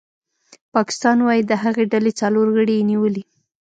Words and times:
پاکستان 0.75 1.17
وايي 1.21 1.41
د 1.47 1.51
هغې 1.63 1.83
ډلې 1.93 2.11
څلور 2.21 2.47
غړي 2.55 2.73
یې 2.79 2.87
نیولي 2.91 3.23